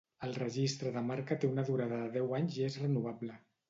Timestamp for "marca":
1.11-1.39